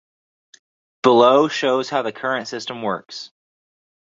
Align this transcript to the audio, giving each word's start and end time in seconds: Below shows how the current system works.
Below 1.03 1.47
shows 1.47 1.91
how 1.91 2.01
the 2.01 2.11
current 2.11 2.47
system 2.47 2.81
works. 2.81 3.29